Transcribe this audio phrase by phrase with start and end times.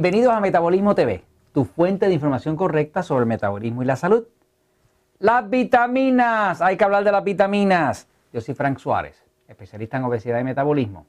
[0.00, 1.22] Bienvenidos a Metabolismo TV,
[1.52, 4.24] tu fuente de información correcta sobre el metabolismo y la salud.
[5.18, 8.08] Las vitaminas, hay que hablar de las vitaminas.
[8.32, 11.04] Yo soy Frank Suárez, especialista en obesidad y metabolismo.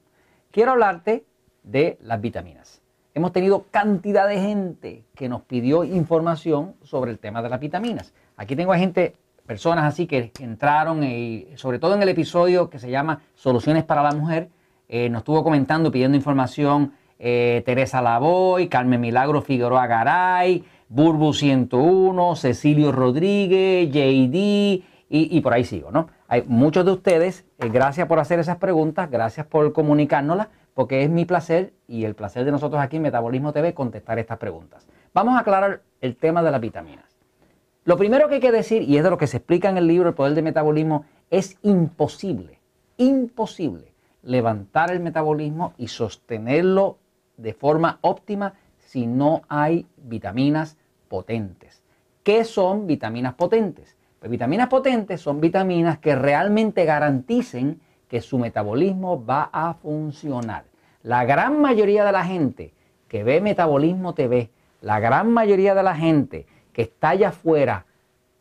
[0.50, 1.24] Quiero hablarte
[1.62, 2.82] de las vitaminas.
[3.14, 8.12] Hemos tenido cantidad de gente que nos pidió información sobre el tema de las vitaminas.
[8.36, 12.78] Aquí tengo a gente, personas así que entraron, y sobre todo en el episodio que
[12.78, 14.50] se llama Soluciones para la Mujer,
[14.90, 16.92] eh, nos estuvo comentando, pidiendo información
[17.24, 25.64] eh, Teresa Lavoy, Carmen Milagro Figueroa Garay, Burbu 101, Cecilio Rodríguez, JD y, por ahí
[25.64, 26.08] sigo, ¿no?
[26.26, 31.10] Hay muchos de ustedes, eh, gracias por hacer esas preguntas, gracias por comunicárnoslas, porque es
[31.10, 34.88] mi placer y el placer de nosotros aquí en Metabolismo TV contestar estas preguntas.
[35.14, 37.04] Vamos a aclarar el tema de las vitaminas.
[37.84, 39.86] Lo primero que hay que decir, y es de lo que se explica en el
[39.86, 42.58] libro El Poder del Metabolismo, es imposible,
[42.96, 46.98] imposible levantar el metabolismo y sostenerlo
[47.36, 50.76] de forma óptima si no hay vitaminas
[51.08, 51.82] potentes.
[52.22, 53.96] ¿Qué son vitaminas potentes?
[54.18, 60.64] Pues vitaminas potentes son vitaminas que realmente garanticen que su metabolismo va a funcionar.
[61.02, 62.74] La gran mayoría de la gente
[63.08, 67.86] que ve Metabolismo TV, la gran mayoría de la gente que está allá afuera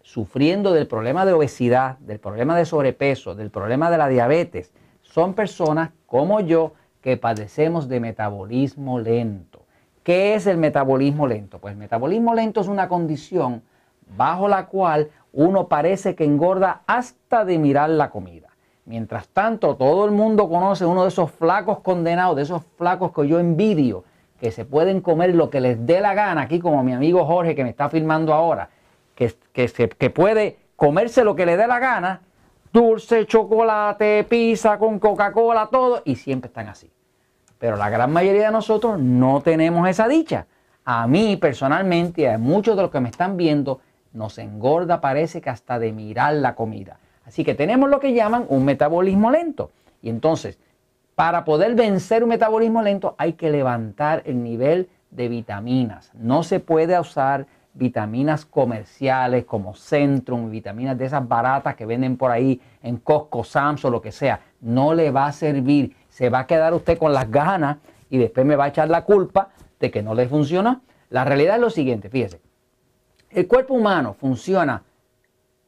[0.02, 5.34] sufriendo del problema de obesidad, del problema de sobrepeso, del problema de la diabetes, son
[5.34, 9.61] personas como yo que padecemos de metabolismo lento.
[10.03, 11.59] ¿Qué es el metabolismo lento?
[11.59, 13.63] Pues el metabolismo lento es una condición
[14.17, 18.49] bajo la cual uno parece que engorda hasta de mirar la comida.
[18.85, 23.27] Mientras tanto, todo el mundo conoce uno de esos flacos condenados, de esos flacos que
[23.27, 24.03] yo envidio,
[24.39, 27.55] que se pueden comer lo que les dé la gana, aquí como mi amigo Jorge
[27.55, 28.69] que me está filmando ahora,
[29.16, 32.22] que, que, que puede comerse lo que le dé la gana
[32.72, 36.90] dulce, chocolate, pizza con Coca-Cola, todo, y siempre están así.
[37.57, 40.47] Pero la gran mayoría de nosotros no tenemos esa dicha.
[40.84, 43.81] A mí personalmente y a muchos de los que me están viendo,
[44.13, 46.97] nos engorda, parece que hasta de mirar la comida.
[47.25, 49.72] Así que tenemos lo que llaman un metabolismo lento.
[50.01, 50.57] Y entonces,
[51.16, 56.12] para poder vencer un metabolismo lento hay que levantar el nivel de vitaminas.
[56.16, 62.32] No se puede usar vitaminas comerciales como Centrum, vitaminas de esas baratas que venden por
[62.32, 64.42] ahí en Costco, Sam's o lo que sea.
[64.59, 65.96] No le va a servir.
[66.09, 67.78] Se va a quedar usted con las ganas
[68.09, 69.50] y después me va a echar la culpa
[69.80, 70.82] de que no le funciona.
[71.09, 72.42] La realidad es lo siguiente, fíjese.
[73.30, 74.84] El cuerpo humano funciona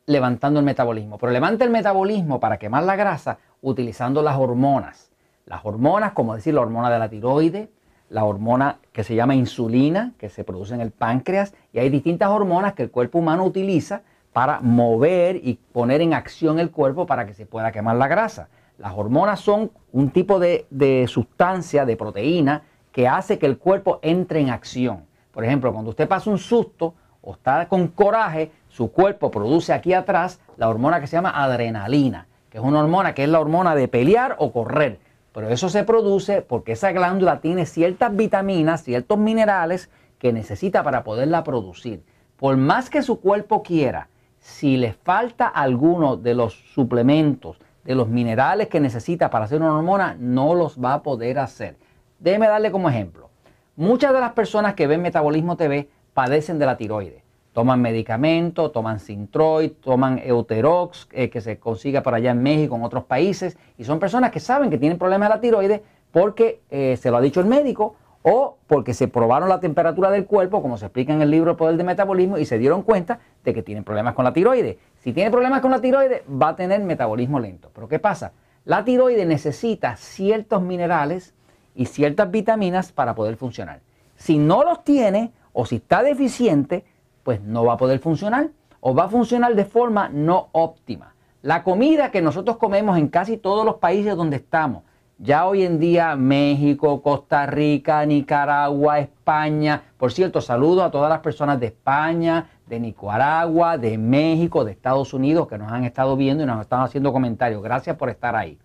[0.06, 5.12] levantando el metabolismo, pero levanta el metabolismo para quemar la grasa utilizando las hormonas.
[5.46, 7.70] Las hormonas, como decir la hormona de la tiroides,
[8.10, 12.30] la hormona que se llama insulina, que se produce en el páncreas, y hay distintas
[12.30, 14.02] hormonas que el cuerpo humano utiliza
[14.34, 18.50] para mover y poner en acción el cuerpo para que se pueda quemar la grasa.
[18.78, 24.00] Las hormonas son un tipo de, de sustancia, de proteína, que hace que el cuerpo
[24.02, 25.06] entre en acción.
[25.32, 29.94] Por ejemplo, cuando usted pasa un susto o está con coraje, su cuerpo produce aquí
[29.94, 33.76] atrás la hormona que se llama adrenalina, que es una hormona que es la hormona
[33.76, 35.00] de pelear o correr.
[35.34, 39.90] Pero eso se produce porque esa glándula tiene ciertas vitaminas, ciertos minerales
[40.20, 42.04] que necesita para poderla producir.
[42.38, 48.08] Por más que su cuerpo quiera, si le falta alguno de los suplementos, de los
[48.08, 51.78] minerales que necesita para hacer una hormona, no los va a poder hacer.
[52.20, 53.30] Déjeme darle como ejemplo.
[53.76, 57.23] Muchas de las personas que ven Metabolismo TV padecen de la tiroides
[57.54, 62.84] toman medicamentos, toman Sintroid, toman Euterox, eh, que se consigue para allá en México, en
[62.84, 65.82] otros países, y son personas que saben que tienen problemas de la tiroides
[66.12, 70.26] porque eh, se lo ha dicho el médico o porque se probaron la temperatura del
[70.26, 73.20] cuerpo, como se explica en el libro El Poder del Metabolismo, y se dieron cuenta
[73.44, 74.78] de que tienen problemas con la tiroides.
[75.00, 77.70] Si tiene problemas con la tiroides, va a tener metabolismo lento.
[77.74, 78.32] Pero ¿qué pasa?
[78.66, 81.34] La tiroides necesita ciertos minerales
[81.76, 83.82] y ciertas vitaminas para poder funcionar.
[84.16, 86.86] Si no los tiene o si está deficiente,
[87.24, 88.50] pues no va a poder funcionar
[88.80, 91.16] o va a funcionar de forma no óptima.
[91.42, 94.84] La comida que nosotros comemos en casi todos los países donde estamos,
[95.18, 101.20] ya hoy en día México, Costa Rica, Nicaragua, España, por cierto, saludo a todas las
[101.20, 106.44] personas de España, de Nicaragua, de México, de Estados Unidos que nos han estado viendo
[106.44, 107.62] y nos están haciendo comentarios.
[107.62, 108.58] Gracias por estar ahí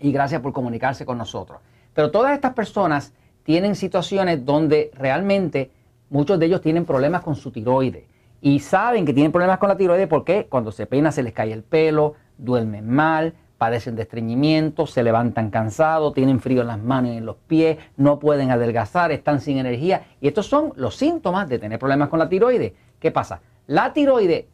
[0.00, 1.60] y gracias por comunicarse con nosotros.
[1.94, 3.12] Pero todas estas personas
[3.44, 5.70] tienen situaciones donde realmente
[6.12, 8.04] muchos de ellos tienen problemas con su tiroides
[8.40, 11.52] y saben que tienen problemas con la tiroides porque cuando se peina se les cae
[11.52, 17.12] el pelo, duermen mal, padecen de estreñimiento, se levantan cansados, tienen frío en las manos
[17.12, 20.04] y en los pies, no pueden adelgazar, están sin energía.
[20.20, 22.72] Y estos son los síntomas de tener problemas con la tiroides.
[22.98, 23.40] ¿Qué pasa?
[23.66, 24.46] La tiroides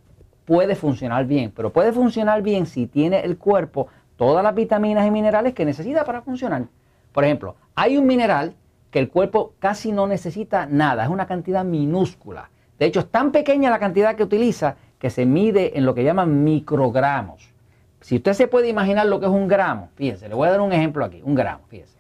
[0.45, 5.11] puede funcionar bien, pero puede funcionar bien si tiene el cuerpo todas las vitaminas y
[5.11, 6.67] minerales que necesita para funcionar.
[7.13, 8.55] Por ejemplo, hay un mineral
[8.91, 12.51] que el cuerpo casi no necesita nada, es una cantidad minúscula.
[12.79, 16.05] De hecho, es tan pequeña la cantidad que utiliza que se mide en lo que
[16.05, 17.53] llaman microgramos.
[18.01, 20.61] Si usted se puede imaginar lo que es un gramo, fíjense, le voy a dar
[20.61, 21.99] un ejemplo aquí, un gramo, fíjense.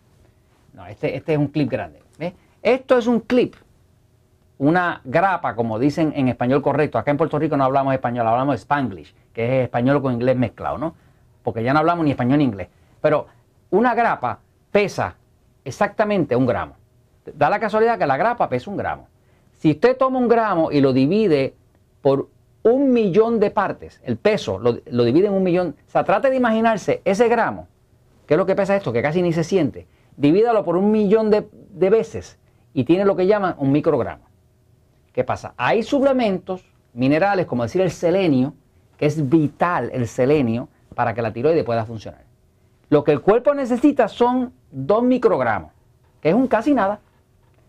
[0.72, 2.00] No, este, este es un clip grande.
[2.62, 3.54] Esto es un clip,
[4.58, 6.98] una grapa, como dicen en español correcto.
[6.98, 10.76] Acá en Puerto Rico no hablamos español, hablamos spanglish, que es español con inglés mezclado,
[10.76, 10.94] ¿no?
[11.44, 12.68] Porque ya no hablamos ni español ni inglés.
[13.00, 13.28] Pero
[13.70, 14.40] una grapa
[14.72, 15.14] pesa
[15.64, 16.74] exactamente un gramo.
[17.34, 19.08] Da la casualidad que la grapa pesa un gramo.
[19.52, 21.54] Si usted toma un gramo y lo divide
[22.00, 22.28] por
[22.62, 24.72] un millón de partes, el peso lo,
[25.04, 27.68] divide en un millón, o sea, trate de imaginarse ese gramo,
[28.26, 29.86] que es lo que pesa esto, que casi ni se siente,
[30.16, 31.46] divídalo por un millón de,
[31.90, 32.38] veces
[32.74, 34.24] y tiene lo que llaman un microgramo.
[35.12, 35.54] ¿Qué pasa?
[35.56, 38.54] Hay suplementos minerales, como decir el selenio,
[38.96, 42.24] que es vital el selenio para que la tiroide pueda funcionar.
[42.90, 45.72] Lo que el cuerpo necesita son 2 microgramos,
[46.20, 47.00] que es un casi nada.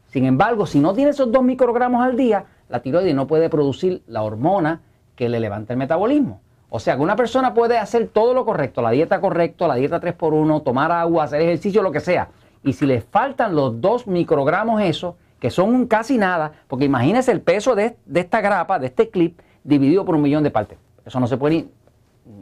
[0.10, 4.04] Sin embargo, si no tiene esos 2 microgramos al día, la tiroides no puede producir
[4.08, 4.82] la hormona
[5.16, 6.42] que le levanta el metabolismo.
[6.70, 10.00] O sea que una persona puede hacer todo lo correcto, la dieta correcta, la dieta
[10.00, 12.30] 3x1, tomar agua, hacer ejercicio, lo que sea.
[12.64, 17.32] Y si le faltan los 2 microgramos eso, que son un casi nada, porque imagínese
[17.32, 20.78] el peso de, esta grapa, de este clip, dividido por un millón de partes.
[21.06, 21.68] Eso no se puede,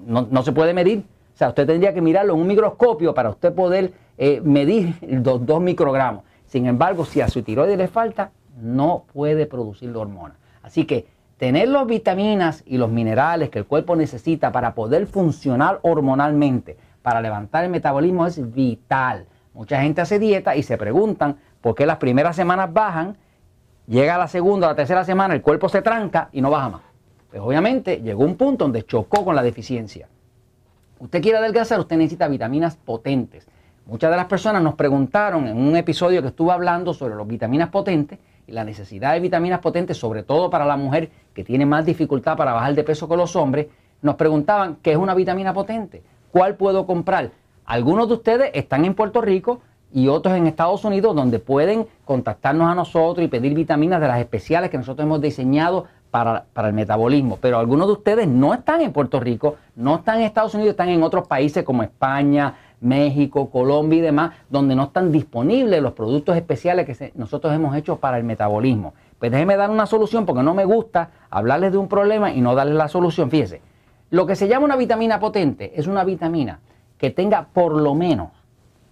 [0.06, 1.06] no, no se puede medir.
[1.34, 5.46] O sea, usted tendría que mirarlo en un microscopio para usted poder eh, medir los
[5.46, 6.24] 2 microgramos.
[6.48, 10.36] Sin embargo, si a su tiroides le falta, no puede producir la hormona.
[10.64, 11.08] Así que
[11.38, 17.22] tener las vitaminas y los minerales que el cuerpo necesita para poder funcionar hormonalmente, para
[17.22, 19.28] levantar el metabolismo es vital.
[19.54, 23.18] Mucha gente hace dieta y se preguntan por qué las primeras semanas bajan,
[23.88, 26.82] llega la segunda, la tercera semana, el cuerpo se tranca y no baja más.
[27.30, 30.08] Pues obviamente llegó un punto donde chocó con la deficiencia.
[31.00, 33.48] Usted quiere adelgazar, usted necesita vitaminas potentes.
[33.88, 37.70] Muchas de las personas nos preguntaron en un episodio que estuve hablando sobre las vitaminas
[37.70, 41.86] potentes y la necesidad de vitaminas potentes, sobre todo para la mujer que tiene más
[41.86, 43.68] dificultad para bajar de peso que los hombres,
[44.02, 47.32] nos preguntaban qué es una vitamina potente, cuál puedo comprar.
[47.64, 49.62] Algunos de ustedes están en Puerto Rico
[49.94, 54.20] y otros en Estados Unidos donde pueden contactarnos a nosotros y pedir vitaminas de las
[54.20, 57.38] especiales que nosotros hemos diseñado para, el metabolismo.
[57.42, 60.90] Pero algunos de ustedes no están en Puerto Rico, no están en Estados Unidos, están
[60.90, 66.36] en otros países como España, México, Colombia y demás, donde no están disponibles los productos
[66.36, 68.94] especiales que nosotros hemos hecho para el metabolismo.
[69.20, 72.54] Pues déjeme dar una solución porque no me gusta hablarles de un problema y no
[72.56, 73.32] darles la solución.
[73.32, 73.62] Fíjese,
[74.10, 76.60] lo que se llama una vitamina potente es una vitamina
[76.98, 78.32] que tenga por lo menos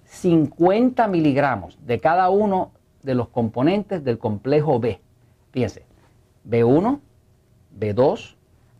[0.05, 2.71] 50 miligramos de cada uno
[3.03, 4.99] de los componentes del complejo B.
[5.51, 5.85] Fíjense,
[6.47, 6.99] B1,
[7.79, 8.35] B2,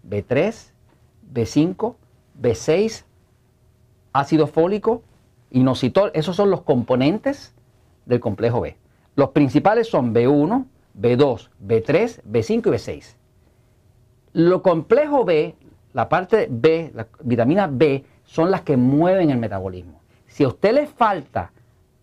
[0.08, 0.72] B3,
[1.34, 1.96] B5,
[2.42, 3.04] B6,
[4.16, 5.04] ácido fólico,
[5.52, 6.12] inositol.
[6.14, 7.54] Esos son los componentes
[8.06, 8.78] del complejo B.
[9.16, 10.66] Los principales son B1,
[11.00, 13.16] B2, B3, B5 y B6.
[14.34, 15.56] Lo complejo B,
[15.94, 20.02] la parte B, la vitamina B, son las que mueven el metabolismo.
[20.28, 21.52] Si a usted le falta,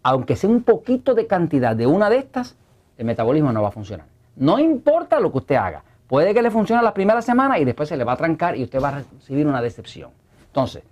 [0.03, 2.57] aunque sea un poquito de cantidad de una de estas,
[2.99, 4.07] el metabolismo no va a funcionar.
[4.37, 5.85] No importa lo que usted haga.
[6.07, 8.63] Puede que le funcione la primera semana y después se le va a trancar y
[8.65, 10.11] usted va a recibir una decepción.
[10.47, 10.83] Entonces,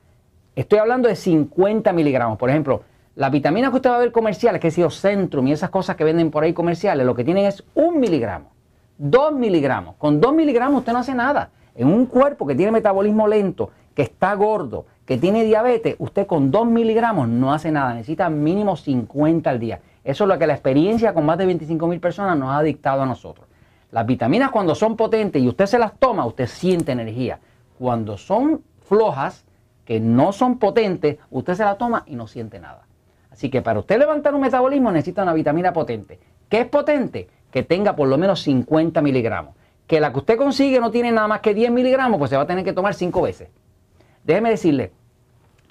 [0.54, 2.38] estoy hablando de 50 miligramos.
[2.38, 2.82] Por ejemplo,
[3.16, 6.04] las vitaminas que usted va a ver comerciales, que es Centrum y esas cosas que
[6.04, 8.50] venden por ahí comerciales, lo que tienen es un miligramo,
[8.98, 9.96] dos miligramos.
[9.96, 11.50] Con dos miligramos usted no hace nada.
[11.74, 16.50] En un cuerpo que tiene metabolismo lento, que está gordo, que tiene diabetes, usted con
[16.50, 17.94] dos miligramos no hace nada.
[17.94, 19.80] Necesita mínimo 50 al día.
[20.04, 23.02] Eso es lo que la experiencia con más de 25 mil personas nos ha dictado
[23.02, 23.46] a nosotros.
[23.90, 27.38] Las vitaminas cuando son potentes y usted se las toma, usted siente energía.
[27.78, 29.44] Cuando son flojas,
[29.90, 32.86] que no son potentes, usted se las toma y no siente nada.
[33.32, 36.20] Así que para usted levantar un metabolismo necesita una vitamina potente.
[36.48, 37.28] ¿Qué es potente?
[37.50, 39.56] Que tenga por lo menos 50 miligramos.
[39.88, 42.44] Que la que usted consigue no tiene nada más que 10 miligramos, pues se va
[42.44, 43.48] a tener que tomar 5 veces.
[44.22, 44.92] Déjeme decirle,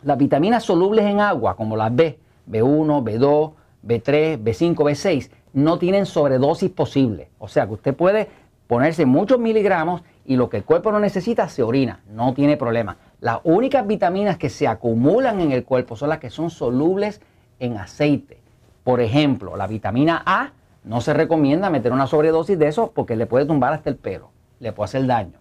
[0.01, 3.53] las vitaminas solubles en agua, como las B, B1, B2,
[3.85, 7.29] B3, B5, B6, no tienen sobredosis posible.
[7.37, 8.27] O sea que usted puede
[8.67, 12.97] ponerse muchos miligramos y lo que el cuerpo no necesita se orina, no tiene problema.
[13.21, 17.21] Las únicas vitaminas que se acumulan en el cuerpo son las que son solubles
[17.59, 18.39] en aceite.
[18.85, 20.53] Por ejemplo, la vitamina A
[20.85, 24.31] no se recomienda meter una sobredosis de eso porque le puede tumbar hasta el pelo,
[24.61, 25.33] le puede hacer daño.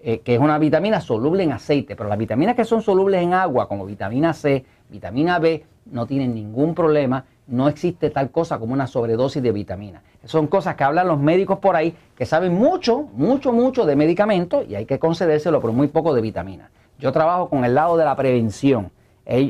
[0.00, 3.34] Eh, que es una vitamina soluble en aceite, pero las vitaminas que son solubles en
[3.34, 8.72] agua, como vitamina C, vitamina B, no tienen ningún problema, no existe tal cosa como
[8.72, 10.02] una sobredosis de vitamina.
[10.24, 14.64] Son cosas que hablan los médicos por ahí que saben mucho, mucho, mucho de medicamentos
[14.68, 16.70] y hay que concedérselo, pero muy poco de vitamina.
[16.98, 18.90] Yo trabajo con el lado de la prevención.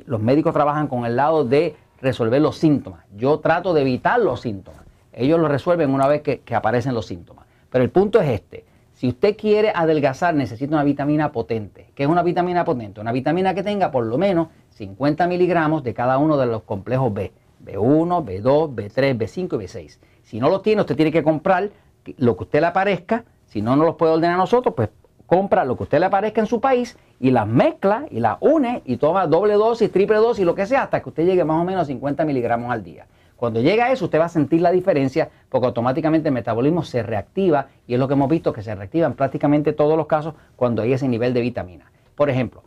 [0.06, 3.04] los médicos trabajan con el lado de resolver los síntomas.
[3.16, 4.82] Yo trato de evitar los síntomas.
[5.12, 7.46] ellos lo resuelven una vez que, que aparecen los síntomas.
[7.70, 8.64] Pero el punto es este.
[8.92, 11.92] Si usted quiere adelgazar, necesita una vitamina potente.
[11.94, 13.00] ¿Qué es una vitamina potente?
[13.00, 17.12] Una vitamina que tenga por lo menos 50 miligramos de cada uno de los complejos
[17.12, 17.32] B.
[17.64, 19.98] B1, B2, B3, B5 y B6.
[20.22, 21.70] Si no los tiene, usted tiene que comprar
[22.16, 23.24] lo que usted le aparezca.
[23.46, 24.88] Si no, no los puede ordenar a nosotros, pues
[25.26, 28.82] compra lo que usted le aparezca en su país y las mezcla y las une
[28.84, 31.64] y toma doble dosis, triple dosis, lo que sea, hasta que usted llegue más o
[31.64, 33.06] menos a 50 miligramos al día.
[33.36, 37.02] Cuando llega a eso, usted va a sentir la diferencia porque automáticamente el metabolismo se
[37.02, 40.34] reactiva y es lo que hemos visto que se reactiva en prácticamente todos los casos
[40.56, 41.90] cuando hay ese nivel de vitamina.
[42.14, 42.62] Por ejemplo,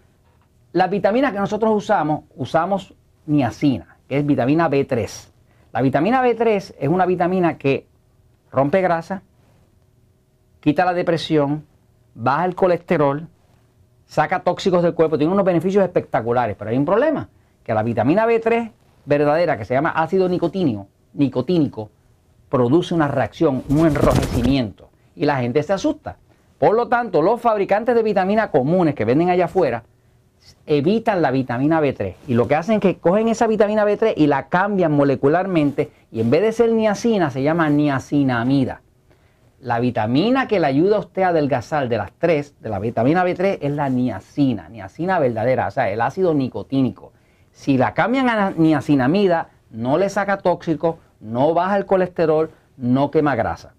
[0.72, 2.94] las vitaminas que nosotros usamos, usamos
[3.26, 5.30] niacina, que es vitamina B3.
[5.72, 7.88] La vitamina B3 es una vitamina que
[8.52, 9.24] rompe grasa,
[10.60, 11.66] quita la depresión,
[12.22, 13.28] baja el colesterol,
[14.06, 17.30] saca tóxicos del cuerpo, tiene unos beneficios espectaculares, pero hay un problema,
[17.64, 18.72] que la vitamina B3
[19.06, 21.90] verdadera, que se llama ácido nicotínico,
[22.50, 26.18] produce una reacción, un enrojecimiento, y la gente se asusta.
[26.58, 29.84] Por lo tanto, los fabricantes de vitamina comunes que venden allá afuera
[30.66, 34.28] evitan la vitamina B3 y lo que hacen es que cogen esa vitamina B3 y
[34.28, 38.82] la cambian molecularmente y en vez de ser niacina se llama niacinamida.
[39.62, 43.26] La vitamina que le ayuda a usted a adelgazar de las tres, de la vitamina
[43.26, 47.12] B3, es la niacina, niacina verdadera, o sea, el ácido nicotínico.
[47.52, 53.36] Si la cambian a niacinamida, no le saca tóxico, no baja el colesterol, no quema
[53.36, 53.74] grasa.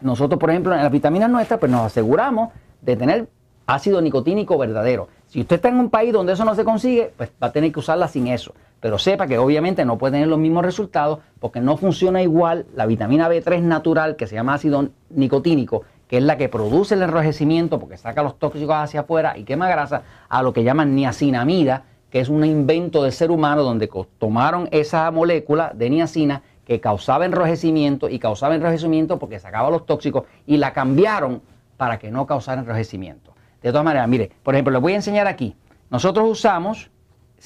[0.00, 3.28] Nosotros, por ejemplo, en las vitaminas nuestras, pues nos aseguramos de tener
[3.66, 5.08] ácido nicotínico verdadero.
[5.26, 7.72] Si usted está en un país donde eso no se consigue, pues va a tener
[7.72, 8.54] que usarla sin eso.
[8.86, 12.86] Pero sepa que obviamente no puede tener los mismos resultados porque no funciona igual la
[12.86, 17.80] vitamina B3 natural, que se llama ácido nicotínico, que es la que produce el enrojecimiento
[17.80, 22.20] porque saca los tóxicos hacia afuera y quema grasa, a lo que llaman niacinamida, que
[22.20, 23.90] es un invento del ser humano donde
[24.20, 30.26] tomaron esa molécula de niacina que causaba enrojecimiento y causaba enrojecimiento porque sacaba los tóxicos
[30.46, 31.42] y la cambiaron
[31.76, 33.34] para que no causara enrojecimiento.
[33.64, 35.56] De todas maneras, mire, por ejemplo, les voy a enseñar aquí.
[35.90, 36.88] Nosotros usamos,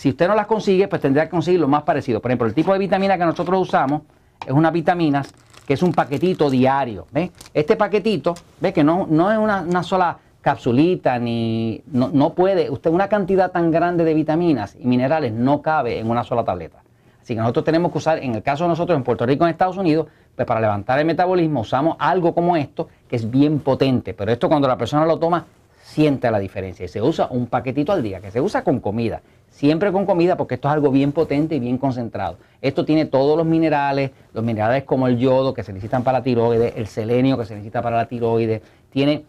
[0.01, 2.23] si usted no las consigue, pues tendría que conseguir lo más parecido.
[2.23, 4.01] Por ejemplo, el tipo de vitamina que nosotros usamos
[4.47, 5.23] es una vitamina
[5.67, 7.07] que es un paquetito diario.
[7.13, 7.31] ¿ve?
[7.53, 12.91] Este paquetito, ve que no, no es una, sola capsulita, ni no, no, puede, usted
[12.91, 16.79] una cantidad tan grande de vitaminas y minerales no cabe en una sola tableta.
[17.21, 19.51] Así que nosotros tenemos que usar, en el caso de nosotros en Puerto Rico, en
[19.51, 24.15] Estados Unidos, pues para levantar el metabolismo usamos algo como esto, que es bien potente,
[24.15, 25.45] pero esto cuando la persona lo toma
[25.91, 26.85] siente la diferencia.
[26.85, 29.23] Y se usa un paquetito al día, que se usa con comida.
[29.51, 32.39] Siempre con comida porque esto es algo bien potente y bien concentrado.
[32.63, 36.25] Esto tiene todos los minerales, los minerales como el yodo que se necesitan para la
[36.25, 39.25] tiroides, el selenio que se necesita para la tiroides, tiene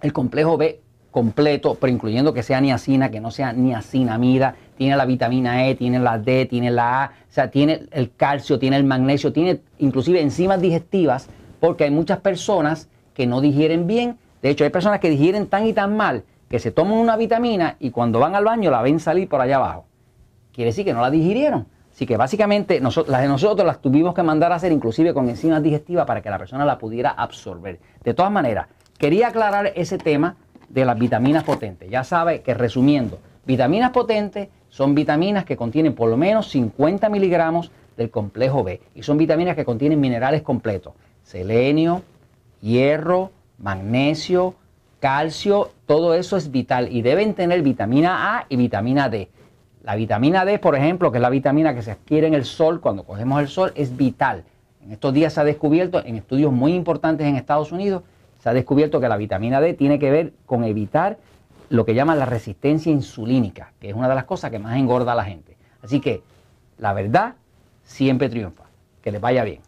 [0.00, 0.80] el complejo B
[1.10, 5.98] completo, pero incluyendo que sea niacina, que no sea niacinamida, tiene la vitamina E, tiene
[5.98, 10.20] la D, tiene la A, o sea, tiene el calcio, tiene el magnesio, tiene inclusive
[10.20, 15.10] enzimas digestivas, porque hay muchas personas que no digieren bien de hecho, hay personas que
[15.10, 18.70] digieren tan y tan mal que se toman una vitamina y cuando van al baño
[18.70, 19.86] la ven salir por allá abajo.
[20.52, 21.66] Quiere decir que no la digirieron.
[21.92, 25.62] Así que básicamente las de nosotros las tuvimos que mandar a hacer inclusive con enzimas
[25.62, 27.80] digestivas para que la persona la pudiera absorber.
[28.04, 30.36] De todas maneras, quería aclarar ese tema
[30.68, 31.88] de las vitaminas potentes.
[31.88, 37.70] Ya sabe que resumiendo, vitaminas potentes son vitaminas que contienen por lo menos 50 miligramos
[37.96, 42.02] del complejo B y son vitaminas que contienen minerales completos, selenio,
[42.60, 44.54] hierro, magnesio,
[45.00, 49.28] calcio, todo eso es vital y deben tener vitamina A y vitamina D.
[49.82, 52.80] La vitamina D, por ejemplo, que es la vitamina que se adquiere en el sol
[52.80, 54.44] cuando cogemos el sol, es vital.
[54.84, 58.02] En estos días se ha descubierto, en estudios muy importantes en Estados Unidos,
[58.40, 61.18] se ha descubierto que la vitamina D tiene que ver con evitar
[61.68, 65.12] lo que llaman la resistencia insulínica, que es una de las cosas que más engorda
[65.12, 65.56] a la gente.
[65.82, 66.22] Así que
[66.78, 67.34] la verdad
[67.84, 68.64] siempre triunfa.
[69.02, 69.60] Que les vaya bien.